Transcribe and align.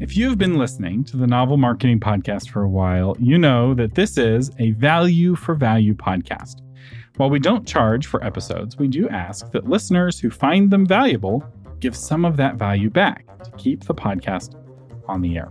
If 0.00 0.16
you've 0.16 0.38
been 0.38 0.58
listening 0.58 1.02
to 1.04 1.16
the 1.16 1.26
Novel 1.26 1.56
Marketing 1.56 1.98
Podcast 1.98 2.50
for 2.50 2.62
a 2.62 2.68
while, 2.68 3.16
you 3.18 3.36
know 3.36 3.74
that 3.74 3.96
this 3.96 4.16
is 4.16 4.48
a 4.60 4.70
value 4.72 5.34
for 5.34 5.56
value 5.56 5.92
podcast. 5.92 6.60
While 7.16 7.30
we 7.30 7.40
don't 7.40 7.66
charge 7.66 8.06
for 8.06 8.22
episodes, 8.24 8.78
we 8.78 8.86
do 8.86 9.08
ask 9.08 9.50
that 9.50 9.68
listeners 9.68 10.20
who 10.20 10.30
find 10.30 10.70
them 10.70 10.86
valuable 10.86 11.44
give 11.80 11.96
some 11.96 12.24
of 12.24 12.36
that 12.36 12.54
value 12.54 12.90
back 12.90 13.26
to 13.42 13.50
keep 13.58 13.84
the 13.84 13.94
podcast 13.94 14.54
on 15.08 15.20
the 15.20 15.36
air. 15.36 15.50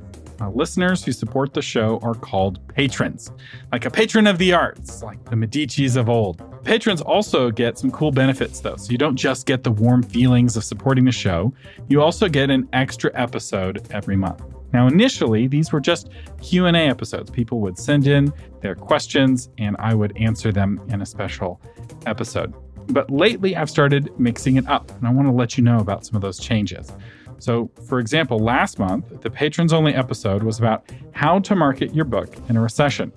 Listeners 0.54 1.04
who 1.04 1.12
support 1.12 1.54
the 1.54 1.62
show 1.62 2.00
are 2.02 2.14
called 2.14 2.66
patrons, 2.70 3.34
like 3.74 3.84
a 3.84 3.92
patron 3.92 4.28
of 4.28 4.38
the 4.38 4.54
arts, 4.54 5.04
like 5.04 5.26
the 5.26 5.36
Medicis 5.36 5.98
of 5.98 6.08
old. 6.08 6.42
Patrons 6.68 7.00
also 7.00 7.50
get 7.50 7.78
some 7.78 7.90
cool 7.92 8.12
benefits, 8.12 8.60
though. 8.60 8.76
So 8.76 8.92
you 8.92 8.98
don't 8.98 9.16
just 9.16 9.46
get 9.46 9.64
the 9.64 9.72
warm 9.72 10.04
feelings 10.04 10.58
of 10.58 10.66
supporting 10.66 11.06
the 11.06 11.14
show, 11.14 11.54
you 11.88 12.02
also 12.02 12.28
get 12.28 12.50
an 12.50 12.68
extra 12.74 13.10
episode 13.14 13.88
every 13.92 14.18
month. 14.18 14.44
Now, 14.74 14.86
initially, 14.88 15.48
these 15.48 15.72
were 15.72 15.80
just 15.80 16.10
Q&A 16.42 16.74
episodes. 16.74 17.32
People 17.32 17.62
would 17.62 17.80
send 17.80 18.06
in 18.06 18.34
their 18.60 18.76
questions 18.76 19.48
and 19.58 19.78
I 19.80 19.94
would 19.94 20.18
answer 20.18 20.52
them 20.52 20.82
in 20.90 21.02
a 21.02 21.06
special 21.06 21.62
episode. 22.06 22.54
But 22.88 23.10
lately, 23.10 23.56
I've 23.56 23.70
started 23.70 24.12
mixing 24.20 24.58
it 24.58 24.68
up, 24.68 24.92
and 24.92 25.08
I 25.08 25.12
want 25.14 25.30
to 25.30 25.34
let 25.34 25.58
you 25.58 25.64
know 25.64 25.78
about 25.78 26.06
some 26.06 26.18
of 26.18 26.22
those 26.22 26.38
changes. 26.38 26.92
So, 27.40 27.72
for 27.88 28.00
example, 28.00 28.40
last 28.40 28.78
month, 28.78 29.22
the 29.22 29.30
patrons 29.30 29.72
only 29.72 29.94
episode 29.94 30.44
was 30.44 30.60
about 30.60 30.92
how 31.14 31.40
to 31.40 31.56
market 31.56 31.96
your 31.96 32.04
book 32.04 32.36
in 32.50 32.58
a 32.58 32.62
recession. 32.62 33.14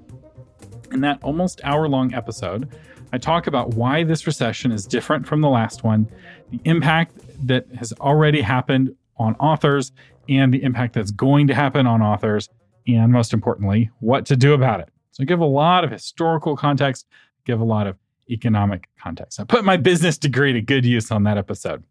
In 0.93 1.01
that 1.01 1.21
almost 1.25 1.61
hour 1.65 1.89
long 1.89 2.15
episode, 2.15 2.69
I 3.13 3.19
talk 3.19 3.47
about 3.47 3.75
why 3.75 4.05
this 4.05 4.27
recession 4.27 4.73
is 4.73 4.87
different 4.87 5.27
from 5.27 5.41
the 5.41 5.49
last 5.49 5.85
one, 5.85 6.09
the 6.51 6.61
impact 6.65 7.15
that 7.47 7.67
has 7.75 7.93
already 7.95 8.41
happened 8.41 8.95
on 9.17 9.35
authors, 9.37 9.93
and 10.29 10.55
the 10.55 10.63
impact 10.63 10.95
that's 10.95 11.11
going 11.11 11.47
to 11.49 11.55
happen 11.55 11.87
on 11.87 12.03
authors, 12.03 12.49
and 12.87 13.13
most 13.13 13.33
importantly, 13.33 13.91
what 14.01 14.27
to 14.27 14.37
do 14.37 14.55
about 14.55 14.81
it. 14.81 14.89
So, 15.13 15.23
I 15.23 15.27
give 15.27 15.41
a 15.41 15.45
lot 15.45 15.85
of 15.85 15.91
historical 15.91 16.57
context, 16.57 17.07
give 17.45 17.61
a 17.61 17.65
lot 17.65 17.87
of 17.87 17.97
economic 18.31 18.89
context. 18.99 19.41
I 19.41 19.45
put 19.45 19.65
my 19.65 19.77
business 19.77 20.17
degree 20.17 20.53
to 20.53 20.61
good 20.61 20.85
use 20.85 21.11
on 21.11 21.25
that 21.25 21.37
episode 21.37 21.83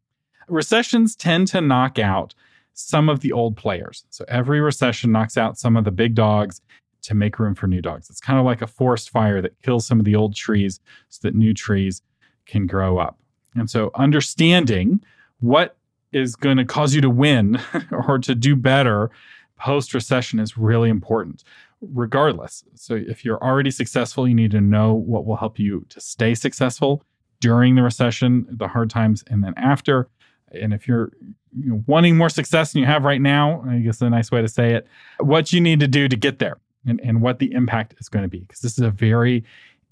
recessions 0.50 1.16
tend 1.16 1.48
to 1.50 1.62
knock 1.62 2.00
out 2.00 2.34
some 2.74 3.10
of 3.10 3.20
the 3.22 3.32
old 3.32 3.56
players. 3.56 4.06
So 4.10 4.26
every 4.28 4.62
recession 4.62 5.12
knocks 5.12 5.38
out 5.38 5.58
some 5.58 5.76
of 5.76 5.84
the 5.84 5.92
big 5.92 6.16
dogs 6.16 6.62
to 7.10 7.16
make 7.16 7.40
room 7.40 7.56
for 7.56 7.66
new 7.66 7.82
dogs. 7.82 8.08
It's 8.08 8.22
kind 8.22 8.38
of 8.38 8.46
like 8.46 8.62
a 8.62 8.68
forest 8.68 9.10
fire 9.10 9.42
that 9.42 9.60
kills 9.64 9.86
some 9.86 9.98
of 9.98 10.06
the 10.06 10.16
old 10.16 10.36
trees 10.36 10.80
so 11.10 11.20
that 11.24 11.34
new 11.34 11.56
trees 11.56 12.04
can 12.46 12.68
grow 12.68 13.00
up. 13.00 13.18
And 13.56 13.68
so 13.68 13.90
understanding 13.96 15.02
what 15.40 15.76
is 16.12 16.36
going 16.36 16.58
to 16.58 16.66
cause 16.66 16.94
you 16.94 17.02
to 17.02 17.10
win 17.10 17.60
or 17.92 18.20
to 18.20 18.36
do 18.36 18.56
better 18.56 19.10
post 19.58 19.96
recession 19.96 20.40
is 20.40 20.56
really 20.56 20.88
important 20.88 21.44
regardless. 21.82 22.64
So 22.76 22.94
if 22.94 23.26
you're 23.26 23.44
already 23.44 23.72
successful, 23.72 24.28
you 24.28 24.36
need 24.36 24.52
to 24.52 24.62
know 24.62 24.94
what 24.94 25.26
will 25.26 25.38
help 25.38 25.58
you 25.58 25.88
to 25.90 26.00
stay 26.00 26.36
successful 26.36 27.04
during 27.42 27.74
the 27.74 27.82
recession, 27.82 28.46
the 28.52 28.68
hard 28.68 28.92
times, 28.92 29.24
and 29.28 29.44
then 29.44 29.56
after. 29.58 30.10
And 30.52 30.76
if 30.76 30.88
you're 30.88 31.12
you 31.58 31.72
know, 31.72 31.84
wanting 31.88 32.18
more 32.18 32.30
success 32.30 32.74
than 32.74 32.82
you 32.82 32.86
have 32.86 33.04
right 33.04 33.22
now, 33.22 33.64
I 33.68 33.80
guess 33.80 34.00
a 34.02 34.10
nice 34.12 34.30
way 34.30 34.44
to 34.44 34.48
say 34.48 34.76
it, 34.76 34.86
what 35.20 35.52
you 35.52 35.60
need 35.60 35.80
to 35.80 35.88
do 35.88 36.08
to 36.08 36.16
get 36.16 36.38
there 36.38 36.60
and, 36.90 37.00
and 37.02 37.22
what 37.22 37.40
the 37.40 37.52
impact 37.54 37.96
is 38.00 38.10
going 38.10 38.24
to 38.24 38.30
be. 38.30 38.40
Because 38.40 38.62
this 38.62 38.74
is 38.74 38.84
a 38.84 38.90
very 38.90 39.44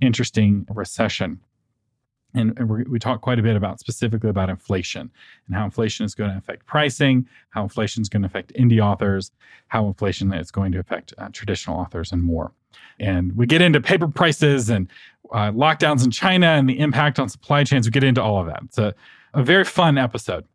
interesting 0.02 0.66
recession. 0.74 1.40
And, 2.34 2.58
and 2.60 2.70
we 2.70 3.00
talk 3.00 3.22
quite 3.22 3.40
a 3.40 3.42
bit 3.42 3.56
about 3.56 3.80
specifically 3.80 4.30
about 4.30 4.50
inflation 4.50 5.10
and 5.48 5.56
how 5.56 5.66
inflation 5.66 6.06
is 6.06 6.14
going 6.14 6.30
to 6.30 6.38
affect 6.38 6.66
pricing, 6.66 7.26
how 7.50 7.64
inflation 7.64 8.02
is 8.02 8.10
going 8.10 8.22
to 8.22 8.28
affect 8.28 8.54
indie 8.54 8.84
authors, 8.84 9.32
how 9.68 9.88
inflation 9.88 10.34
is 10.34 10.52
going 10.52 10.72
to 10.74 10.80
affect 10.80 11.14
uh, 11.18 11.30
traditional 11.32 11.80
authors, 11.80 12.12
and 12.12 12.22
more. 12.22 12.52
And 13.00 13.36
we 13.36 13.46
get 13.46 13.62
into 13.62 13.80
paper 13.80 14.08
prices 14.08 14.70
and 14.70 14.90
uh, 15.32 15.52
lockdowns 15.52 16.04
in 16.04 16.12
China 16.12 16.48
and 16.48 16.70
the 16.70 16.80
impact 16.80 17.18
on 17.18 17.30
supply 17.30 17.64
chains. 17.64 17.88
We 17.88 17.92
get 17.92 18.04
into 18.04 18.22
all 18.22 18.40
of 18.40 18.48
that. 18.48 18.62
It's 18.66 18.78
a 18.78 18.94
a 19.34 19.44
very 19.44 19.64
fun 19.64 19.98
episode. 19.98 20.46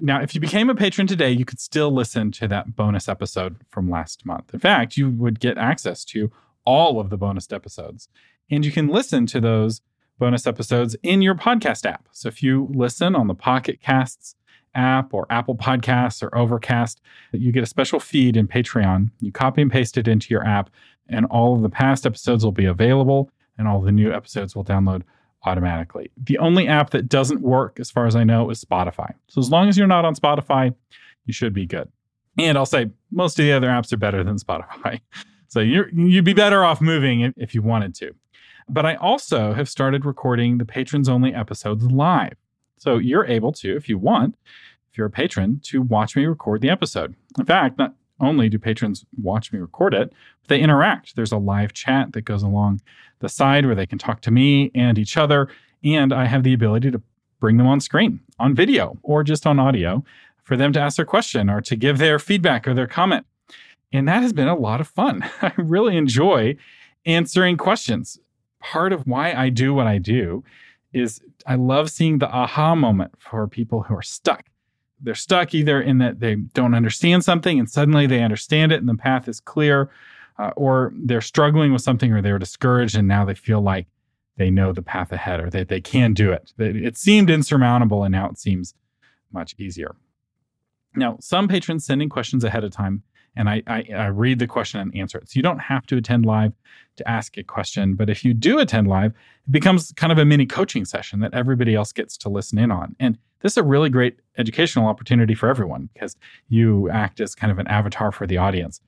Now, 0.00 0.20
if 0.20 0.34
you 0.34 0.40
became 0.40 0.68
a 0.68 0.74
patron 0.74 1.06
today, 1.06 1.30
you 1.30 1.44
could 1.44 1.60
still 1.60 1.92
listen 1.92 2.32
to 2.32 2.48
that 2.48 2.74
bonus 2.74 3.08
episode 3.08 3.56
from 3.70 3.88
last 3.88 4.26
month. 4.26 4.52
In 4.52 4.60
fact, 4.60 4.96
you 4.96 5.10
would 5.10 5.38
get 5.38 5.56
access 5.56 6.04
to 6.06 6.32
all 6.64 6.98
of 6.98 7.10
the 7.10 7.16
bonus 7.16 7.50
episodes. 7.52 8.08
And 8.50 8.64
you 8.64 8.72
can 8.72 8.88
listen 8.88 9.26
to 9.26 9.40
those 9.40 9.82
bonus 10.18 10.46
episodes 10.46 10.96
in 11.02 11.22
your 11.22 11.34
podcast 11.34 11.86
app. 11.86 12.08
So 12.12 12.28
if 12.28 12.42
you 12.42 12.68
listen 12.74 13.14
on 13.14 13.28
the 13.28 13.34
Pocket 13.34 13.80
Casts 13.80 14.34
app 14.74 15.14
or 15.14 15.26
Apple 15.30 15.56
Podcasts 15.56 16.22
or 16.22 16.36
Overcast, 16.36 17.00
you 17.32 17.52
get 17.52 17.62
a 17.62 17.66
special 17.66 18.00
feed 18.00 18.36
in 18.36 18.48
Patreon. 18.48 19.10
You 19.20 19.30
copy 19.30 19.62
and 19.62 19.70
paste 19.70 19.96
it 19.96 20.08
into 20.08 20.28
your 20.30 20.44
app, 20.44 20.70
and 21.08 21.26
all 21.26 21.54
of 21.54 21.62
the 21.62 21.68
past 21.68 22.06
episodes 22.06 22.44
will 22.44 22.52
be 22.52 22.64
available, 22.64 23.30
and 23.56 23.68
all 23.68 23.80
the 23.80 23.92
new 23.92 24.12
episodes 24.12 24.56
will 24.56 24.64
download 24.64 25.02
automatically. 25.44 26.10
The 26.16 26.38
only 26.38 26.68
app 26.68 26.90
that 26.90 27.08
doesn't 27.08 27.40
work, 27.40 27.78
as 27.80 27.90
far 27.90 28.06
as 28.06 28.16
I 28.16 28.24
know, 28.24 28.50
is 28.50 28.64
Spotify. 28.64 29.12
So 29.28 29.40
as 29.40 29.50
long 29.50 29.68
as 29.68 29.76
you're 29.76 29.86
not 29.86 30.04
on 30.04 30.14
Spotify, 30.14 30.74
you 31.26 31.32
should 31.32 31.52
be 31.52 31.66
good. 31.66 31.88
And 32.38 32.58
I'll 32.58 32.66
say 32.66 32.90
most 33.10 33.38
of 33.38 33.44
the 33.44 33.52
other 33.52 33.68
apps 33.68 33.92
are 33.92 33.96
better 33.96 34.24
than 34.24 34.36
Spotify. 34.38 35.00
So 35.48 35.60
you 35.60 35.86
would 35.92 36.24
be 36.24 36.32
better 36.32 36.64
off 36.64 36.80
moving 36.80 37.20
if, 37.20 37.34
if 37.36 37.54
you 37.54 37.62
wanted 37.62 37.94
to. 37.96 38.14
But 38.68 38.86
I 38.86 38.94
also 38.96 39.52
have 39.52 39.68
started 39.68 40.04
recording 40.04 40.58
the 40.58 40.64
patrons 40.64 41.08
only 41.08 41.34
episodes 41.34 41.84
live. 41.84 42.34
So 42.76 42.98
you're 42.98 43.26
able 43.26 43.52
to, 43.52 43.76
if 43.76 43.88
you 43.88 43.98
want, 43.98 44.36
if 44.90 44.98
you're 44.98 45.06
a 45.06 45.10
patron, 45.10 45.60
to 45.64 45.82
watch 45.82 46.16
me 46.16 46.24
record 46.26 46.60
the 46.60 46.70
episode. 46.70 47.14
In 47.38 47.44
fact, 47.44 47.78
not 47.78 47.94
only 48.20 48.48
do 48.48 48.58
patrons 48.58 49.04
watch 49.20 49.52
me 49.52 49.58
record 49.58 49.94
it, 49.94 50.12
but 50.42 50.48
they 50.48 50.60
interact. 50.60 51.16
There's 51.16 51.32
a 51.32 51.38
live 51.38 51.72
chat 51.72 52.12
that 52.12 52.22
goes 52.22 52.42
along 52.42 52.80
the 53.20 53.28
side 53.28 53.66
where 53.66 53.74
they 53.74 53.86
can 53.86 53.98
talk 53.98 54.20
to 54.22 54.30
me 54.30 54.70
and 54.74 54.98
each 54.98 55.16
other. 55.16 55.48
And 55.82 56.12
I 56.12 56.26
have 56.26 56.42
the 56.42 56.54
ability 56.54 56.90
to 56.92 57.02
bring 57.40 57.56
them 57.56 57.66
on 57.66 57.80
screen, 57.80 58.20
on 58.38 58.54
video, 58.54 58.96
or 59.02 59.22
just 59.22 59.46
on 59.46 59.58
audio 59.58 60.04
for 60.44 60.56
them 60.56 60.72
to 60.72 60.80
ask 60.80 60.96
their 60.96 61.04
question 61.04 61.50
or 61.50 61.60
to 61.62 61.76
give 61.76 61.98
their 61.98 62.18
feedback 62.18 62.68
or 62.68 62.74
their 62.74 62.86
comment. 62.86 63.26
And 63.92 64.08
that 64.08 64.22
has 64.22 64.32
been 64.32 64.48
a 64.48 64.56
lot 64.56 64.80
of 64.80 64.88
fun. 64.88 65.28
I 65.42 65.52
really 65.56 65.96
enjoy 65.96 66.56
answering 67.06 67.56
questions. 67.56 68.18
Part 68.60 68.92
of 68.92 69.06
why 69.06 69.32
I 69.32 69.50
do 69.50 69.74
what 69.74 69.86
I 69.86 69.98
do 69.98 70.42
is 70.92 71.20
I 71.46 71.56
love 71.56 71.90
seeing 71.90 72.18
the 72.18 72.30
aha 72.30 72.74
moment 72.74 73.12
for 73.18 73.46
people 73.46 73.82
who 73.82 73.94
are 73.94 74.02
stuck 74.02 74.46
they're 75.04 75.14
stuck 75.14 75.54
either 75.54 75.80
in 75.80 75.98
that 75.98 76.20
they 76.20 76.34
don't 76.34 76.74
understand 76.74 77.24
something 77.24 77.58
and 77.58 77.70
suddenly 77.70 78.06
they 78.06 78.22
understand 78.22 78.72
it 78.72 78.80
and 78.80 78.88
the 78.88 78.96
path 78.96 79.28
is 79.28 79.40
clear, 79.40 79.90
uh, 80.38 80.50
or 80.56 80.92
they're 80.96 81.20
struggling 81.20 81.72
with 81.72 81.82
something 81.82 82.12
or 82.12 82.20
they're 82.20 82.38
discouraged 82.38 82.96
and 82.96 83.06
now 83.06 83.24
they 83.24 83.34
feel 83.34 83.60
like 83.60 83.86
they 84.36 84.50
know 84.50 84.72
the 84.72 84.82
path 84.82 85.12
ahead 85.12 85.40
or 85.40 85.50
that 85.50 85.68
they 85.68 85.80
can 85.80 86.12
do 86.12 86.32
it. 86.32 86.52
It 86.58 86.96
seemed 86.96 87.30
insurmountable 87.30 88.02
and 88.02 88.12
now 88.12 88.28
it 88.28 88.38
seems 88.38 88.74
much 89.32 89.54
easier. 89.58 89.94
Now, 90.96 91.18
some 91.20 91.46
patrons 91.46 91.84
send 91.84 92.02
in 92.02 92.08
questions 92.08 92.42
ahead 92.42 92.64
of 92.64 92.72
time 92.72 93.02
and 93.36 93.48
I, 93.48 93.62
I, 93.66 93.84
I, 93.94 94.06
read 94.06 94.38
the 94.38 94.46
question 94.46 94.80
and 94.80 94.94
answer 94.96 95.18
it. 95.18 95.28
So 95.28 95.32
you 95.36 95.42
don't 95.42 95.58
have 95.58 95.86
to 95.86 95.96
attend 95.96 96.24
live 96.24 96.52
to 96.96 97.08
ask 97.08 97.36
a 97.36 97.42
question, 97.42 97.94
but 97.94 98.08
if 98.08 98.24
you 98.24 98.32
do 98.32 98.60
attend 98.60 98.86
live, 98.86 99.10
it 99.10 99.50
becomes 99.50 99.92
kind 99.96 100.12
of 100.12 100.18
a 100.18 100.24
mini 100.24 100.46
coaching 100.46 100.84
session 100.84 101.20
that 101.20 101.34
everybody 101.34 101.74
else 101.74 101.92
gets 101.92 102.16
to 102.18 102.28
listen 102.28 102.58
in 102.58 102.70
on. 102.70 102.94
And 103.00 103.18
this 103.44 103.52
is 103.52 103.58
a 103.58 103.62
really 103.62 103.90
great 103.90 104.16
educational 104.38 104.86
opportunity 104.86 105.34
for 105.34 105.50
everyone 105.50 105.90
because 105.92 106.16
you 106.48 106.88
act 106.88 107.20
as 107.20 107.34
kind 107.34 107.52
of 107.52 107.58
an 107.58 107.66
avatar 107.66 108.10
for 108.10 108.26
the 108.26 108.38
audience. 108.38 108.80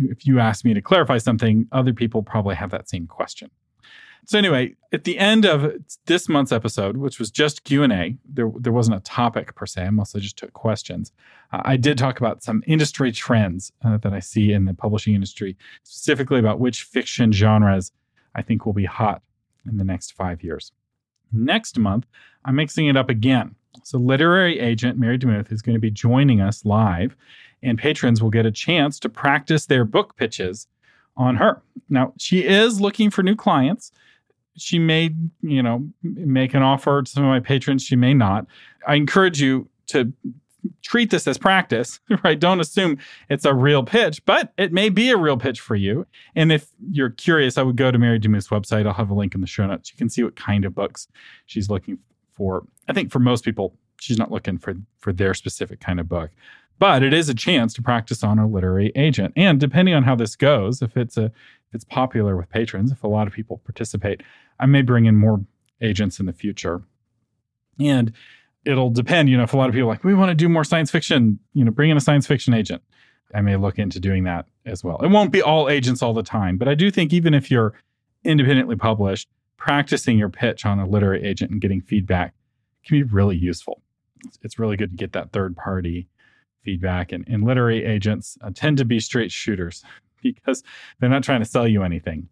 If 0.00 0.24
you 0.24 0.38
ask 0.38 0.64
me 0.64 0.72
to 0.72 0.80
clarify 0.80 1.18
something, 1.18 1.66
other 1.72 1.92
people 1.92 2.22
probably 2.22 2.54
have 2.54 2.70
that 2.70 2.88
same 2.88 3.08
question. 3.08 3.50
So 4.24 4.38
anyway, 4.38 4.76
at 4.92 5.02
the 5.02 5.18
end 5.18 5.44
of 5.44 5.72
this 6.06 6.28
month's 6.28 6.52
episode, 6.52 6.96
which 6.96 7.18
was 7.18 7.32
just 7.32 7.64
Q 7.64 7.82
and 7.82 7.92
A, 7.92 8.16
there 8.24 8.52
there 8.56 8.72
wasn't 8.72 8.96
a 8.96 9.00
topic 9.00 9.56
per 9.56 9.66
se. 9.66 9.82
I 9.82 9.90
mostly 9.90 10.20
just 10.20 10.38
took 10.38 10.52
questions. 10.52 11.12
Uh, 11.52 11.62
I 11.64 11.76
did 11.76 11.98
talk 11.98 12.20
about 12.20 12.44
some 12.44 12.62
industry 12.68 13.10
trends 13.10 13.72
uh, 13.84 13.96
that 13.98 14.12
I 14.14 14.20
see 14.20 14.52
in 14.52 14.64
the 14.64 14.74
publishing 14.74 15.14
industry, 15.14 15.56
specifically 15.82 16.38
about 16.38 16.60
which 16.60 16.84
fiction 16.84 17.32
genres 17.32 17.90
I 18.36 18.42
think 18.42 18.64
will 18.64 18.72
be 18.74 18.84
hot 18.84 19.22
in 19.68 19.76
the 19.76 19.84
next 19.84 20.12
five 20.12 20.44
years. 20.44 20.70
Next 21.32 21.78
month, 21.78 22.06
I'm 22.44 22.54
mixing 22.54 22.86
it 22.86 22.96
up 22.96 23.10
again. 23.10 23.56
So, 23.82 23.98
literary 23.98 24.60
agent 24.60 24.98
Mary 24.98 25.18
DeMuth 25.18 25.52
is 25.52 25.62
going 25.62 25.74
to 25.74 25.80
be 25.80 25.90
joining 25.90 26.40
us 26.40 26.64
live, 26.64 27.16
and 27.62 27.78
patrons 27.78 28.22
will 28.22 28.30
get 28.30 28.46
a 28.46 28.50
chance 28.50 28.98
to 29.00 29.08
practice 29.08 29.66
their 29.66 29.84
book 29.84 30.16
pitches 30.16 30.66
on 31.16 31.36
her. 31.36 31.62
Now, 31.88 32.12
she 32.18 32.44
is 32.44 32.80
looking 32.80 33.10
for 33.10 33.22
new 33.22 33.36
clients. 33.36 33.92
She 34.56 34.78
may, 34.78 35.10
you 35.42 35.62
know, 35.62 35.86
make 36.02 36.54
an 36.54 36.62
offer 36.62 37.02
to 37.02 37.10
some 37.10 37.24
of 37.24 37.28
my 37.28 37.40
patrons. 37.40 37.82
She 37.82 37.96
may 37.96 38.14
not. 38.14 38.46
I 38.86 38.94
encourage 38.94 39.40
you 39.40 39.68
to 39.88 40.12
treat 40.82 41.10
this 41.10 41.26
as 41.26 41.38
practice, 41.38 42.00
right? 42.24 42.38
Don't 42.38 42.60
assume 42.60 42.98
it's 43.28 43.44
a 43.44 43.54
real 43.54 43.82
pitch, 43.82 44.24
but 44.24 44.52
it 44.56 44.72
may 44.72 44.88
be 44.88 45.10
a 45.10 45.16
real 45.16 45.36
pitch 45.36 45.60
for 45.60 45.76
you. 45.76 46.06
And 46.34 46.52
if 46.52 46.68
you're 46.90 47.10
curious, 47.10 47.58
I 47.58 47.62
would 47.62 47.76
go 47.76 47.90
to 47.90 47.98
Mary 47.98 48.20
DeMuth's 48.20 48.48
website. 48.48 48.86
I'll 48.86 48.94
have 48.94 49.10
a 49.10 49.14
link 49.14 49.34
in 49.34 49.40
the 49.40 49.46
show 49.46 49.66
notes. 49.66 49.90
You 49.90 49.98
can 49.98 50.08
see 50.08 50.22
what 50.22 50.36
kind 50.36 50.64
of 50.64 50.74
books 50.74 51.08
she's 51.46 51.68
looking 51.68 51.98
for 52.34 52.66
I 52.88 52.92
think 52.92 53.10
for 53.10 53.18
most 53.18 53.44
people, 53.44 53.74
she's 54.00 54.18
not 54.18 54.30
looking 54.30 54.58
for 54.58 54.74
for 54.98 55.12
their 55.12 55.34
specific 55.34 55.80
kind 55.80 56.00
of 56.00 56.08
book, 56.08 56.30
But 56.78 57.02
it 57.02 57.12
is 57.12 57.28
a 57.28 57.34
chance 57.34 57.72
to 57.74 57.82
practice 57.82 58.24
on 58.24 58.38
a 58.38 58.46
literary 58.46 58.92
agent. 58.96 59.32
And 59.36 59.60
depending 59.60 59.94
on 59.94 60.02
how 60.02 60.16
this 60.16 60.36
goes, 60.36 60.82
if 60.82 60.96
it's 60.96 61.16
a 61.16 61.26
if 61.26 61.74
it's 61.74 61.84
popular 61.84 62.36
with 62.36 62.50
patrons, 62.50 62.92
if 62.92 63.02
a 63.02 63.08
lot 63.08 63.26
of 63.26 63.32
people 63.32 63.60
participate, 63.64 64.22
I 64.60 64.66
may 64.66 64.82
bring 64.82 65.06
in 65.06 65.16
more 65.16 65.44
agents 65.80 66.20
in 66.20 66.26
the 66.26 66.32
future. 66.32 66.82
And 67.80 68.12
it'll 68.64 68.90
depend, 68.90 69.28
you 69.28 69.36
know, 69.36 69.42
if 69.42 69.52
a 69.52 69.56
lot 69.56 69.68
of 69.68 69.74
people 69.74 69.88
like, 69.88 70.04
we 70.04 70.14
want 70.14 70.30
to 70.30 70.34
do 70.34 70.48
more 70.48 70.64
science 70.64 70.90
fiction, 70.90 71.38
you 71.52 71.64
know, 71.64 71.70
bring 71.70 71.90
in 71.90 71.96
a 71.96 72.00
science 72.00 72.26
fiction 72.26 72.54
agent. 72.54 72.82
I 73.34 73.40
may 73.40 73.56
look 73.56 73.78
into 73.78 73.98
doing 73.98 74.24
that 74.24 74.46
as 74.64 74.84
well. 74.84 75.00
It 75.02 75.08
won't 75.08 75.32
be 75.32 75.42
all 75.42 75.68
agents 75.68 76.02
all 76.02 76.14
the 76.14 76.22
time, 76.22 76.56
but 76.56 76.68
I 76.68 76.74
do 76.74 76.90
think 76.90 77.12
even 77.12 77.34
if 77.34 77.50
you're 77.50 77.74
independently 78.22 78.76
published, 78.76 79.28
practicing 79.56 80.18
your 80.18 80.28
pitch 80.28 80.66
on 80.66 80.78
a 80.78 80.86
literary 80.86 81.24
agent 81.24 81.50
and 81.50 81.60
getting 81.60 81.80
feedback 81.80 82.34
can 82.84 82.98
be 82.98 83.02
really 83.02 83.36
useful. 83.36 83.82
It's 84.42 84.58
really 84.58 84.76
good 84.76 84.90
to 84.90 84.96
get 84.96 85.12
that 85.12 85.32
third 85.32 85.56
party 85.56 86.08
feedback. 86.62 87.12
And, 87.12 87.26
and 87.28 87.44
literary 87.44 87.84
agents 87.84 88.38
uh, 88.42 88.50
tend 88.54 88.78
to 88.78 88.84
be 88.84 89.00
straight 89.00 89.30
shooters 89.30 89.84
because 90.22 90.62
they're 90.98 91.10
not 91.10 91.24
trying 91.24 91.40
to 91.40 91.46
sell 91.46 91.68
you 91.68 91.82
anything. 91.82 92.28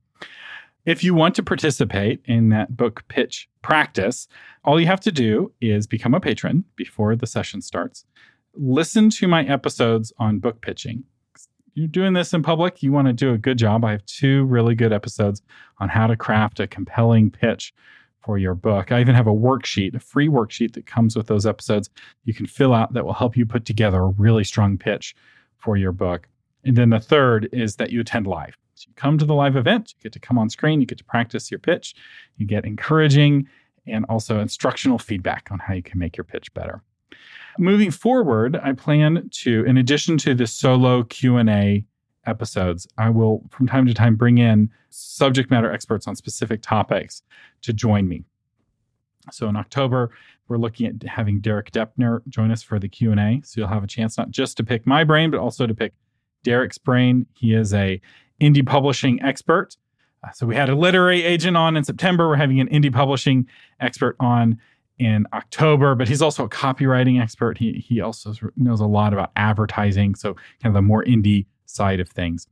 If 0.84 1.04
you 1.04 1.14
want 1.14 1.36
to 1.36 1.44
participate 1.44 2.20
in 2.24 2.48
that 2.48 2.76
book 2.76 3.04
pitch 3.06 3.48
practice, 3.62 4.26
all 4.64 4.80
you 4.80 4.86
have 4.86 5.00
to 5.00 5.12
do 5.12 5.52
is 5.60 5.86
become 5.86 6.12
a 6.12 6.20
patron 6.20 6.64
before 6.74 7.14
the 7.14 7.26
session 7.26 7.62
starts. 7.62 8.04
Listen 8.54 9.08
to 9.10 9.28
my 9.28 9.44
episodes 9.44 10.12
on 10.18 10.40
book 10.40 10.60
pitching. 10.60 11.04
You're 11.74 11.88
doing 11.88 12.12
this 12.12 12.34
in 12.34 12.42
public, 12.42 12.82
you 12.82 12.92
want 12.92 13.06
to 13.08 13.12
do 13.14 13.32
a 13.32 13.38
good 13.38 13.58
job. 13.58 13.84
I 13.84 13.92
have 13.92 14.04
two 14.04 14.44
really 14.44 14.74
good 14.74 14.92
episodes 14.92 15.42
on 15.78 15.88
how 15.88 16.06
to 16.06 16.16
craft 16.16 16.60
a 16.60 16.66
compelling 16.66 17.30
pitch 17.30 17.72
for 18.22 18.38
your 18.38 18.54
book. 18.54 18.92
I 18.92 19.00
even 19.00 19.14
have 19.14 19.26
a 19.26 19.32
worksheet, 19.32 19.94
a 19.94 20.00
free 20.00 20.28
worksheet 20.28 20.74
that 20.74 20.86
comes 20.86 21.16
with 21.16 21.26
those 21.26 21.46
episodes 21.46 21.90
you 22.24 22.34
can 22.34 22.46
fill 22.46 22.74
out 22.74 22.92
that 22.92 23.04
will 23.04 23.14
help 23.14 23.36
you 23.36 23.46
put 23.46 23.64
together 23.64 24.00
a 24.00 24.08
really 24.08 24.44
strong 24.44 24.78
pitch 24.78 25.14
for 25.56 25.76
your 25.76 25.92
book. 25.92 26.28
And 26.64 26.76
then 26.76 26.90
the 26.90 27.00
third 27.00 27.48
is 27.52 27.76
that 27.76 27.90
you 27.90 28.00
attend 28.00 28.26
live. 28.26 28.56
So 28.74 28.86
you 28.88 28.94
come 28.94 29.18
to 29.18 29.24
the 29.24 29.34
live 29.34 29.56
event, 29.56 29.94
you 29.96 30.02
get 30.02 30.12
to 30.12 30.20
come 30.20 30.38
on 30.38 30.50
screen, 30.50 30.80
you 30.80 30.86
get 30.86 30.98
to 30.98 31.04
practice 31.04 31.50
your 31.50 31.58
pitch, 31.58 31.94
you 32.36 32.46
get 32.46 32.64
encouraging 32.64 33.48
and 33.86 34.04
also 34.08 34.40
instructional 34.40 34.98
feedback 34.98 35.48
on 35.50 35.58
how 35.58 35.74
you 35.74 35.82
can 35.82 35.98
make 35.98 36.16
your 36.16 36.24
pitch 36.24 36.52
better. 36.54 36.82
Moving 37.58 37.90
forward, 37.90 38.58
I 38.62 38.72
plan 38.72 39.28
to 39.30 39.64
in 39.64 39.76
addition 39.76 40.18
to 40.18 40.34
the 40.34 40.46
solo 40.46 41.02
Q&A 41.04 41.84
episodes, 42.24 42.86
I 42.98 43.10
will 43.10 43.42
from 43.50 43.66
time 43.66 43.86
to 43.86 43.94
time 43.94 44.16
bring 44.16 44.38
in 44.38 44.70
subject 44.90 45.50
matter 45.50 45.70
experts 45.70 46.06
on 46.06 46.16
specific 46.16 46.62
topics 46.62 47.22
to 47.62 47.72
join 47.72 48.08
me. 48.08 48.24
So 49.30 49.48
in 49.48 49.56
October, 49.56 50.10
we're 50.48 50.56
looking 50.56 50.86
at 50.86 51.02
having 51.08 51.40
Derek 51.40 51.70
Doepker 51.70 52.26
join 52.28 52.50
us 52.50 52.62
for 52.62 52.78
the 52.78 52.88
Q&A. 52.88 53.40
So 53.44 53.60
you'll 53.60 53.68
have 53.68 53.84
a 53.84 53.88
chance 53.88 54.18
not 54.18 54.30
just 54.30 54.56
to 54.56 54.64
pick 54.64 54.86
my 54.86 55.04
brain, 55.04 55.30
but 55.30 55.40
also 55.40 55.66
to 55.66 55.74
pick 55.74 55.94
Derek's 56.42 56.78
brain. 56.78 57.26
He 57.34 57.54
is 57.54 57.72
a 57.72 58.00
indie 58.40 58.66
publishing 58.66 59.22
expert. 59.22 59.76
Uh, 60.24 60.30
so 60.32 60.46
we 60.46 60.54
had 60.54 60.68
a 60.68 60.74
literary 60.74 61.22
agent 61.22 61.56
on 61.56 61.76
in 61.76 61.84
September. 61.84 62.28
We're 62.28 62.36
having 62.36 62.60
an 62.60 62.68
indie 62.68 62.92
publishing 62.92 63.46
expert 63.80 64.16
on 64.20 64.58
in 64.98 65.26
October, 65.32 65.94
but 65.94 66.08
he's 66.08 66.22
also 66.22 66.44
a 66.44 66.48
copywriting 66.48 67.20
expert. 67.20 67.58
He 67.58 67.84
he 67.86 68.00
also 68.00 68.34
knows 68.56 68.80
a 68.80 68.86
lot 68.86 69.12
about 69.12 69.32
advertising, 69.36 70.14
so 70.14 70.34
kind 70.62 70.66
of 70.66 70.74
the 70.74 70.82
more 70.82 71.04
indie 71.04 71.46
side 71.66 72.00
of 72.00 72.08
things. 72.08 72.46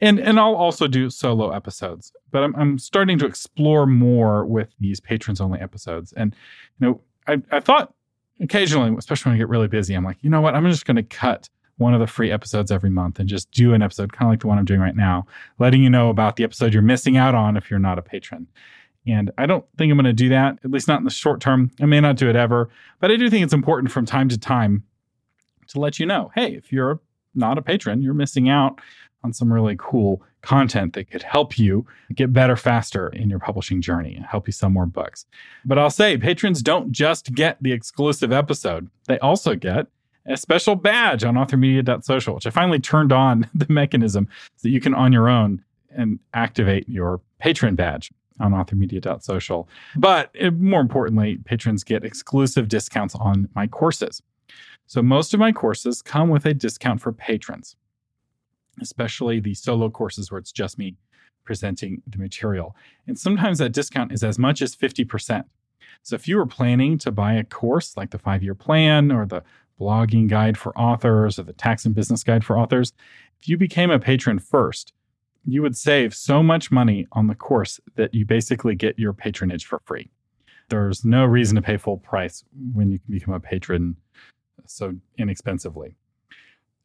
And 0.00 0.18
and 0.18 0.40
I'll 0.40 0.54
also 0.54 0.86
do 0.86 1.10
solo 1.10 1.50
episodes, 1.50 2.12
but 2.30 2.42
I'm 2.42 2.54
I'm 2.56 2.78
starting 2.78 3.18
to 3.18 3.26
explore 3.26 3.86
more 3.86 4.44
with 4.46 4.68
these 4.80 5.00
patrons 5.00 5.40
only 5.40 5.60
episodes. 5.60 6.12
And 6.14 6.34
you 6.78 6.86
know, 6.86 7.00
I 7.26 7.42
I 7.50 7.60
thought 7.60 7.94
occasionally, 8.40 8.94
especially 8.96 9.30
when 9.30 9.36
I 9.36 9.38
get 9.38 9.48
really 9.48 9.68
busy, 9.68 9.94
I'm 9.94 10.04
like, 10.04 10.18
you 10.22 10.30
know 10.30 10.40
what, 10.40 10.54
I'm 10.54 10.66
just 10.68 10.86
going 10.86 10.96
to 10.96 11.02
cut 11.02 11.48
one 11.76 11.94
of 11.94 12.00
the 12.00 12.06
free 12.06 12.30
episodes 12.30 12.70
every 12.70 12.90
month 12.90 13.18
and 13.18 13.28
just 13.28 13.50
do 13.52 13.72
an 13.72 13.80
episode 13.82 14.12
kind 14.12 14.28
of 14.28 14.32
like 14.32 14.40
the 14.40 14.46
one 14.46 14.58
I'm 14.58 14.66
doing 14.66 14.80
right 14.80 14.96
now, 14.96 15.26
letting 15.58 15.82
you 15.82 15.88
know 15.88 16.10
about 16.10 16.36
the 16.36 16.44
episode 16.44 16.74
you're 16.74 16.82
missing 16.82 17.16
out 17.16 17.34
on 17.34 17.56
if 17.56 17.70
you're 17.70 17.78
not 17.78 17.98
a 17.98 18.02
patron. 18.02 18.46
And 19.06 19.30
I 19.38 19.46
don't 19.46 19.64
think 19.78 19.90
I'm 19.90 19.96
going 19.96 20.04
to 20.04 20.12
do 20.12 20.28
that, 20.28 20.58
at 20.62 20.70
least 20.70 20.88
not 20.88 20.98
in 20.98 21.04
the 21.04 21.10
short 21.10 21.40
term. 21.40 21.70
I 21.80 21.86
may 21.86 22.00
not 22.00 22.16
do 22.16 22.28
it 22.28 22.36
ever, 22.36 22.68
but 23.00 23.10
I 23.10 23.16
do 23.16 23.30
think 23.30 23.44
it's 23.44 23.54
important 23.54 23.90
from 23.90 24.06
time 24.06 24.28
to 24.28 24.38
time 24.38 24.84
to 25.68 25.80
let 25.80 25.98
you 25.98 26.06
know 26.06 26.30
hey, 26.34 26.54
if 26.54 26.72
you're 26.72 27.00
not 27.34 27.58
a 27.58 27.62
patron, 27.62 28.02
you're 28.02 28.14
missing 28.14 28.48
out 28.48 28.80
on 29.22 29.32
some 29.32 29.52
really 29.52 29.76
cool 29.78 30.22
content 30.42 30.94
that 30.94 31.10
could 31.10 31.22
help 31.22 31.58
you 31.58 31.86
get 32.14 32.32
better 32.32 32.56
faster 32.56 33.08
in 33.08 33.28
your 33.28 33.38
publishing 33.38 33.82
journey 33.82 34.14
and 34.14 34.24
help 34.24 34.48
you 34.48 34.52
sell 34.52 34.70
more 34.70 34.86
books. 34.86 35.26
But 35.64 35.78
I'll 35.78 35.90
say 35.90 36.16
patrons 36.16 36.62
don't 36.62 36.90
just 36.92 37.34
get 37.34 37.62
the 37.62 37.72
exclusive 37.72 38.32
episode, 38.32 38.88
they 39.06 39.18
also 39.18 39.54
get 39.54 39.86
a 40.26 40.36
special 40.36 40.76
badge 40.76 41.24
on 41.24 41.34
authormedia.social, 41.34 42.34
which 42.34 42.46
I 42.46 42.50
finally 42.50 42.78
turned 42.78 43.12
on 43.12 43.48
the 43.54 43.66
mechanism 43.68 44.28
so 44.56 44.68
that 44.68 44.70
you 44.70 44.80
can 44.80 44.94
on 44.94 45.12
your 45.12 45.28
own 45.28 45.62
and 45.90 46.18
activate 46.34 46.88
your 46.88 47.20
patron 47.38 47.74
badge 47.74 48.12
on 48.40 48.52
authormedia.social. 48.52 49.68
But 49.96 50.30
it, 50.34 50.58
more 50.58 50.80
importantly, 50.80 51.38
patrons 51.44 51.84
get 51.84 52.04
exclusive 52.04 52.68
discounts 52.68 53.14
on 53.14 53.48
my 53.54 53.66
courses. 53.66 54.22
So 54.86 55.02
most 55.02 55.32
of 55.34 55.40
my 55.40 55.52
courses 55.52 56.02
come 56.02 56.30
with 56.30 56.46
a 56.46 56.54
discount 56.54 57.00
for 57.00 57.12
patrons, 57.12 57.76
especially 58.80 59.38
the 59.38 59.54
solo 59.54 59.88
courses 59.88 60.30
where 60.30 60.38
it's 60.38 60.52
just 60.52 60.78
me 60.78 60.96
presenting 61.44 62.02
the 62.06 62.18
material. 62.18 62.74
And 63.06 63.18
sometimes 63.18 63.58
that 63.58 63.70
discount 63.72 64.12
is 64.12 64.24
as 64.24 64.38
much 64.38 64.62
as 64.62 64.74
50%. 64.74 65.44
So 66.02 66.16
if 66.16 66.26
you 66.26 66.36
were 66.36 66.46
planning 66.46 66.98
to 66.98 67.10
buy 67.10 67.34
a 67.34 67.44
course 67.44 67.96
like 67.96 68.10
the 68.10 68.18
five 68.18 68.42
year 68.42 68.54
plan 68.54 69.12
or 69.12 69.26
the 69.26 69.42
blogging 69.80 70.28
guide 70.28 70.58
for 70.58 70.76
authors 70.78 71.38
or 71.38 71.44
the 71.44 71.52
tax 71.52 71.84
and 71.84 71.94
business 71.94 72.22
guide 72.22 72.44
for 72.44 72.58
authors, 72.58 72.92
if 73.40 73.48
you 73.48 73.56
became 73.56 73.90
a 73.90 73.98
patron 73.98 74.38
first, 74.38 74.92
you 75.44 75.62
would 75.62 75.76
save 75.76 76.14
so 76.14 76.42
much 76.42 76.70
money 76.70 77.06
on 77.12 77.26
the 77.26 77.34
course 77.34 77.80
that 77.96 78.14
you 78.14 78.24
basically 78.24 78.74
get 78.74 78.98
your 78.98 79.12
patronage 79.12 79.66
for 79.66 79.80
free. 79.84 80.10
There's 80.68 81.04
no 81.04 81.24
reason 81.24 81.56
to 81.56 81.62
pay 81.62 81.76
full 81.76 81.98
price 81.98 82.44
when 82.74 82.90
you 82.90 82.98
can 82.98 83.12
become 83.12 83.34
a 83.34 83.40
patron 83.40 83.96
so 84.66 84.94
inexpensively. 85.18 85.96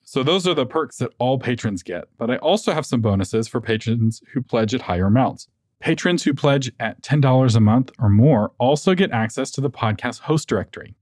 So, 0.07 0.21
those 0.21 0.47
are 0.47 0.53
the 0.53 0.65
perks 0.65 0.97
that 0.97 1.11
all 1.17 1.39
patrons 1.39 1.81
get. 1.81 2.05
But 2.17 2.29
I 2.29 2.37
also 2.37 2.73
have 2.73 2.85
some 2.85 3.01
bonuses 3.01 3.47
for 3.47 3.59
patrons 3.59 4.21
who 4.33 4.41
pledge 4.41 4.73
at 4.73 4.81
higher 4.81 5.07
amounts. 5.07 5.47
Patrons 5.79 6.23
who 6.23 6.33
pledge 6.33 6.71
at 6.79 7.01
$10 7.01 7.55
a 7.55 7.59
month 7.59 7.91
or 7.99 8.09
more 8.09 8.51
also 8.59 8.95
get 8.95 9.11
access 9.11 9.51
to 9.51 9.61
the 9.61 9.69
podcast 9.69 10.21
host 10.21 10.47
directory. 10.47 10.95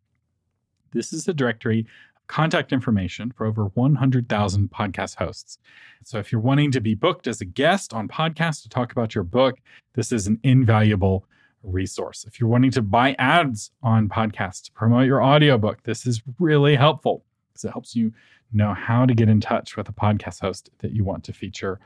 This 0.94 1.12
is 1.12 1.28
a 1.28 1.34
directory 1.34 1.86
contact 2.28 2.72
information 2.72 3.32
for 3.32 3.46
over 3.46 3.66
100,000 3.66 4.70
podcast 4.72 5.16
hosts. 5.16 5.58
So 6.04 6.20
if 6.20 6.32
you're 6.32 6.42
wanting 6.42 6.72
to 6.72 6.82
be 6.82 6.96
booked 6.96 7.28
as 7.28 7.42
a 7.42 7.46
guest 7.46 7.94
on 7.94 8.08
podcast 8.08 8.64
to 8.64 8.70
talk 8.70 8.92
about 8.92 9.16
your 9.16 9.24
book, 9.24 9.60
this 9.94 10.12
is 10.12 10.28
an 10.28 10.40
invaluable 10.44 11.26
resource. 11.64 12.26
If 12.28 12.40
you're 12.40 12.50
wanting 12.50 12.72
to 12.72 12.82
buy 12.82 13.16
ads 13.20 13.72
on 13.82 14.10
podcasts 14.10 14.64
to 14.64 14.72
promote 14.72 15.06
your 15.06 15.24
audiobook, 15.24 15.84
this 15.84 16.06
is 16.06 16.22
really 16.40 16.76
helpful 16.76 17.24
because 17.52 17.66
it 17.66 17.72
helps 17.72 17.96
you 17.96 18.12
know 18.52 18.74
how 18.74 19.06
to 19.06 19.14
get 19.14 19.30
in 19.30 19.42
touch 19.42 19.78
with 19.78 19.90
a 19.90 19.94
podcast 19.94 20.42
host 20.42 20.70
that 20.80 20.92
you 20.92 21.04
want 21.04 21.24
to 21.26 21.34
feature 21.34 21.80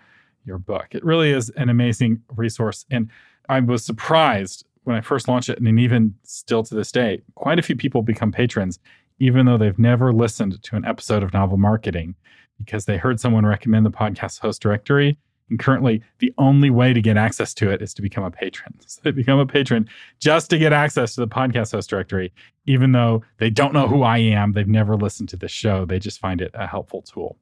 your 0.46 0.58
book. 0.58 0.88
It 0.92 1.04
really 1.04 1.32
is 1.32 1.50
an 1.52 1.70
amazing 1.70 2.22
resource. 2.36 2.86
And 2.90 3.10
I 3.50 3.60
was 3.60 3.86
surprised 3.86 4.66
when 4.84 4.96
I 4.96 5.02
first 5.02 5.28
launched 5.28 5.50
it, 5.50 5.60
and 5.60 5.80
even 5.80 6.16
still 6.24 6.64
to 6.64 6.74
this 6.74 6.94
day, 6.94 7.22
quite 7.36 7.60
a 7.60 7.62
few 7.62 7.76
people 7.76 8.02
become 8.02 8.32
patrons 8.32 8.80
even 9.20 9.46
though 9.46 9.58
they've 9.58 9.80
never 9.80 10.14
listened 10.14 10.62
to 10.64 10.76
an 10.76 10.86
episode 10.86 11.24
of 11.24 11.34
Novel 11.34 11.58
Marketing 11.58 12.16
because 12.58 12.86
they 12.86 12.98
heard 12.98 13.20
someone 13.20 13.46
recommend 13.46 13.86
the 13.86 13.92
podcast 13.92 14.40
host 14.40 14.62
directory. 14.62 15.18
And 15.50 15.60
currently, 15.60 16.02
the 16.20 16.34
only 16.38 16.70
way 16.70 16.92
to 16.92 17.02
get 17.02 17.16
access 17.16 17.54
to 17.56 17.70
it 17.72 17.82
is 17.82 17.94
to 17.94 18.02
become 18.02 18.24
a 18.24 18.32
patron. 18.32 18.74
So 18.88 19.02
they 19.04 19.12
become 19.12 19.40
a 19.40 19.46
patron 19.46 19.88
just 20.20 20.50
to 20.50 20.58
get 20.58 20.74
access 20.74 21.16
to 21.16 21.22
the 21.22 21.28
podcast 21.28 21.72
host 21.72 21.90
directory, 21.90 22.34
even 22.66 22.92
though 22.92 23.24
they 23.38 23.50
don't 23.50 23.74
know 23.74 23.88
who 23.88 24.04
I 24.04 24.18
am. 24.18 24.52
They've 24.52 24.68
never 24.68 24.96
listened 24.96 25.30
to 25.30 25.38
the 25.38 25.48
show. 25.48 25.86
They 25.86 26.00
just 26.00 26.20
find 26.20 26.42
it 26.42 26.52
a 26.54 26.68
helpful 26.68 27.02
tool. 27.02 27.38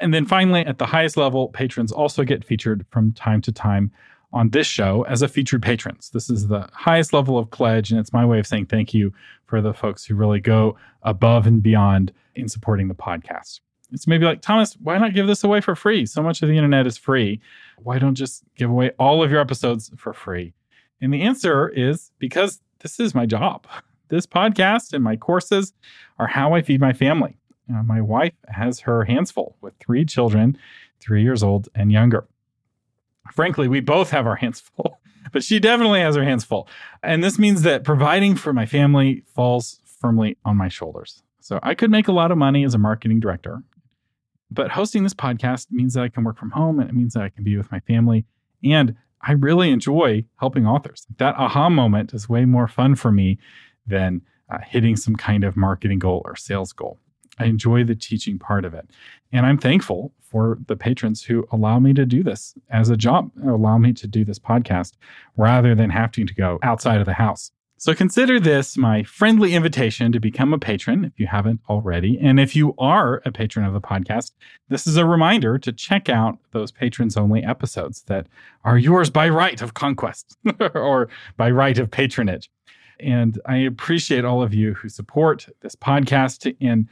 And 0.00 0.12
then 0.12 0.26
finally, 0.26 0.64
at 0.66 0.78
the 0.78 0.86
highest 0.86 1.16
level, 1.16 1.48
patrons 1.48 1.92
also 1.92 2.24
get 2.24 2.44
featured 2.44 2.84
from 2.90 3.12
time 3.12 3.40
to 3.42 3.52
time 3.52 3.92
on 4.32 4.50
this 4.50 4.66
show 4.66 5.02
as 5.08 5.22
a 5.22 5.28
featured 5.28 5.62
patrons. 5.62 6.10
This 6.10 6.30
is 6.30 6.48
the 6.48 6.68
highest 6.72 7.12
level 7.12 7.38
of 7.38 7.50
pledge, 7.50 7.90
and 7.90 8.00
it's 8.00 8.12
my 8.12 8.24
way 8.24 8.38
of 8.38 8.46
saying 8.46 8.66
thank 8.66 8.94
you 8.94 9.12
for 9.46 9.60
the 9.60 9.74
folks 9.74 10.04
who 10.04 10.14
really 10.14 10.40
go 10.40 10.76
above 11.02 11.46
and 11.46 11.62
beyond 11.62 12.12
in 12.34 12.48
supporting 12.48 12.88
the 12.88 12.94
podcast. 12.94 13.60
It's 13.92 14.06
maybe 14.06 14.24
like, 14.24 14.40
Thomas, 14.40 14.74
why 14.82 14.96
not 14.96 15.12
give 15.12 15.26
this 15.26 15.44
away 15.44 15.60
for 15.60 15.76
free? 15.76 16.06
So 16.06 16.22
much 16.22 16.40
of 16.42 16.48
the 16.48 16.56
internet 16.56 16.86
is 16.86 16.96
free. 16.96 17.40
Why 17.82 17.98
don't 17.98 18.14
just 18.14 18.42
give 18.56 18.70
away 18.70 18.92
all 18.98 19.22
of 19.22 19.30
your 19.30 19.40
episodes 19.40 19.90
for 19.96 20.14
free? 20.14 20.54
And 21.02 21.12
the 21.12 21.22
answer 21.22 21.68
is 21.68 22.10
because 22.18 22.60
this 22.78 22.98
is 22.98 23.14
my 23.14 23.26
job. 23.26 23.66
This 24.08 24.26
podcast 24.26 24.94
and 24.94 25.04
my 25.04 25.16
courses 25.16 25.74
are 26.18 26.26
how 26.26 26.54
I 26.54 26.62
feed 26.62 26.80
my 26.80 26.92
family. 26.92 27.36
Uh, 27.72 27.82
my 27.82 28.00
wife 28.00 28.34
has 28.48 28.80
her 28.80 29.04
hands 29.04 29.30
full 29.30 29.56
with 29.60 29.74
three 29.78 30.04
children, 30.04 30.56
three 31.00 31.22
years 31.22 31.42
old 31.42 31.68
and 31.74 31.92
younger 31.92 32.26
frankly, 33.30 33.68
we 33.68 33.80
both 33.80 34.10
have 34.10 34.26
our 34.26 34.36
hands 34.36 34.60
full, 34.76 35.00
but 35.32 35.44
she 35.44 35.58
definitely 35.58 36.00
has 36.00 36.16
her 36.16 36.24
hands 36.24 36.44
full. 36.44 36.68
And 37.02 37.22
this 37.22 37.38
means 37.38 37.62
that 37.62 37.84
providing 37.84 38.34
for 38.36 38.52
my 38.52 38.66
family 38.66 39.24
falls 39.34 39.80
firmly 39.84 40.36
on 40.44 40.56
my 40.56 40.68
shoulders. 40.68 41.22
So 41.40 41.58
I 41.62 41.74
could 41.74 41.90
make 41.90 42.08
a 42.08 42.12
lot 42.12 42.30
of 42.30 42.38
money 42.38 42.64
as 42.64 42.74
a 42.74 42.78
marketing 42.78 43.20
director, 43.20 43.62
but 44.50 44.70
hosting 44.70 45.02
this 45.02 45.14
podcast 45.14 45.68
means 45.70 45.94
that 45.94 46.02
I 46.02 46.08
can 46.08 46.24
work 46.24 46.38
from 46.38 46.50
home 46.50 46.78
and 46.78 46.88
it 46.88 46.94
means 46.94 47.14
that 47.14 47.22
I 47.22 47.28
can 47.28 47.44
be 47.44 47.56
with 47.56 47.70
my 47.72 47.80
family. 47.80 48.24
And 48.64 48.96
I 49.22 49.32
really 49.32 49.70
enjoy 49.70 50.24
helping 50.36 50.66
authors. 50.66 51.06
That 51.18 51.36
aha 51.36 51.68
moment 51.68 52.12
is 52.12 52.28
way 52.28 52.44
more 52.44 52.68
fun 52.68 52.94
for 52.96 53.12
me 53.12 53.38
than 53.86 54.22
uh, 54.50 54.58
hitting 54.66 54.96
some 54.96 55.16
kind 55.16 55.44
of 55.44 55.56
marketing 55.56 55.98
goal 55.98 56.22
or 56.24 56.36
sales 56.36 56.72
goal. 56.72 56.98
I 57.38 57.46
enjoy 57.46 57.84
the 57.84 57.94
teaching 57.94 58.38
part 58.38 58.64
of 58.64 58.74
it. 58.74 58.88
And 59.32 59.46
I'm 59.46 59.58
thankful 59.58 60.12
for 60.20 60.58
the 60.66 60.76
patrons 60.76 61.22
who 61.22 61.46
allow 61.50 61.78
me 61.78 61.92
to 61.94 62.06
do 62.06 62.22
this 62.22 62.54
as 62.70 62.88
a 62.90 62.96
job, 62.96 63.30
allow 63.44 63.78
me 63.78 63.92
to 63.94 64.06
do 64.06 64.24
this 64.24 64.38
podcast 64.38 64.94
rather 65.36 65.74
than 65.74 65.90
having 65.90 66.26
to 66.26 66.34
go 66.34 66.58
outside 66.62 67.00
of 67.00 67.06
the 67.06 67.14
house. 67.14 67.52
So 67.82 67.94
consider 67.94 68.38
this 68.38 68.76
my 68.76 69.02
friendly 69.02 69.54
invitation 69.54 70.12
to 70.12 70.20
become 70.20 70.54
a 70.54 70.58
patron 70.58 71.04
if 71.04 71.18
you 71.18 71.26
haven't 71.26 71.58
already. 71.68 72.16
And 72.22 72.38
if 72.38 72.54
you 72.54 72.76
are 72.78 73.20
a 73.24 73.32
patron 73.32 73.66
of 73.66 73.72
the 73.72 73.80
podcast, 73.80 74.30
this 74.68 74.86
is 74.86 74.96
a 74.96 75.04
reminder 75.04 75.58
to 75.58 75.72
check 75.72 76.08
out 76.08 76.38
those 76.52 76.70
patrons 76.70 77.16
only 77.16 77.42
episodes 77.42 78.02
that 78.02 78.28
are 78.62 78.78
yours 78.78 79.10
by 79.10 79.28
right 79.28 79.60
of 79.60 79.74
conquest 79.74 80.36
or 80.76 81.08
by 81.36 81.50
right 81.50 81.76
of 81.76 81.90
patronage. 81.90 82.48
And 83.00 83.40
I 83.46 83.56
appreciate 83.56 84.24
all 84.24 84.42
of 84.42 84.54
you 84.54 84.74
who 84.74 84.88
support 84.88 85.48
this 85.60 85.74
podcast 85.74 86.54
and 86.60 86.88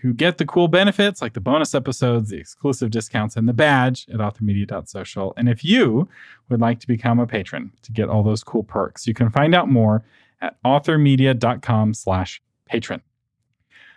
who 0.00 0.12
get 0.12 0.38
the 0.38 0.46
cool 0.46 0.68
benefits 0.68 1.22
like 1.22 1.32
the 1.32 1.40
bonus 1.40 1.74
episodes, 1.74 2.30
the 2.30 2.38
exclusive 2.38 2.90
discounts, 2.90 3.36
and 3.36 3.48
the 3.48 3.52
badge 3.52 4.06
at 4.12 4.20
authormedia.social. 4.20 5.34
And 5.36 5.48
if 5.48 5.64
you 5.64 6.08
would 6.48 6.60
like 6.60 6.80
to 6.80 6.86
become 6.86 7.18
a 7.18 7.26
patron 7.26 7.72
to 7.82 7.92
get 7.92 8.08
all 8.08 8.22
those 8.22 8.44
cool 8.44 8.64
perks, 8.64 9.06
you 9.06 9.14
can 9.14 9.30
find 9.30 9.54
out 9.54 9.68
more 9.68 10.04
at 10.40 10.56
authormedia.com 10.64 11.94
slash 11.94 12.42
patron. 12.66 13.00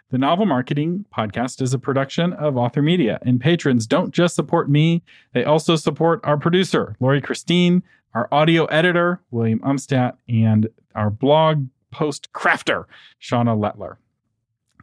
The 0.09 0.17
Novel 0.17 0.45
Marketing 0.45 1.03
Podcast 1.13 1.61
is 1.61 1.73
a 1.73 1.79
production 1.79 2.31
of 2.31 2.55
Author 2.55 2.81
Media, 2.81 3.19
and 3.23 3.41
patrons 3.41 3.85
don't 3.85 4.13
just 4.13 4.35
support 4.35 4.69
me, 4.69 5.03
they 5.33 5.43
also 5.43 5.75
support 5.75 6.21
our 6.23 6.37
producer, 6.37 6.95
Lori 7.01 7.19
Christine, 7.19 7.83
our 8.13 8.27
audio 8.31 8.65
editor, 8.65 9.21
William 9.31 9.59
Umstattd, 9.59 10.13
and 10.27 10.67
our 10.95 11.09
blog 11.09 11.67
post 11.91 12.31
crafter, 12.33 12.85
Shauna 13.21 13.59
Lettler. 13.59 13.99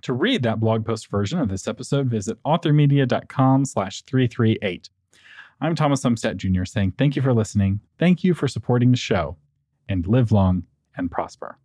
To 0.03 0.13
read 0.13 0.43
that 0.43 0.61
blog 0.61 0.85
post 0.85 1.11
version 1.11 1.39
of 1.39 1.49
this 1.49 1.67
episode, 1.67 2.09
visit 2.09 2.37
authormedia.com 2.45 3.65
slash 3.65 4.03
338. 4.03 4.91
I'm 5.61 5.75
Thomas 5.75 6.03
Umstattd 6.03 6.37
Jr. 6.37 6.65
saying 6.65 6.93
thank 6.99 7.17
you 7.17 7.23
for 7.23 7.33
listening, 7.33 7.81
thank 7.99 8.23
you 8.23 8.35
for 8.35 8.47
supporting 8.47 8.91
the 8.91 8.97
show, 8.97 9.37
and 9.89 10.07
live 10.07 10.31
long 10.31 10.65
and 10.97 11.11
prosper. 11.11 11.59